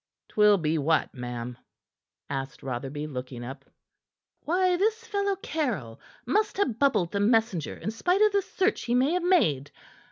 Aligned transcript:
"'Twill 0.29 0.57
be 0.57 0.79
what, 0.79 1.13
ma'am?" 1.13 1.55
asked 2.27 2.63
Rotherby, 2.63 3.05
looking 3.05 3.43
up. 3.43 3.65
"Why, 4.45 4.75
this 4.75 5.05
fellow 5.05 5.35
Caryll 5.35 5.99
must 6.25 6.57
ha' 6.57 6.65
bubbled 6.79 7.11
the 7.11 7.19
messenger 7.19 7.75
in 7.75 7.91
spite 7.91 8.23
of 8.23 8.31
the 8.31 8.41
search 8.41 8.81
he 8.85 8.95
may 8.95 9.11
have 9.11 9.21
made. 9.21 9.69